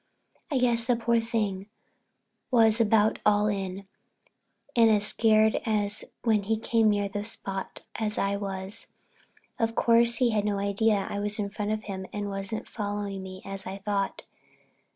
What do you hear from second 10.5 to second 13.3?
idea I was in front of him and wasn't following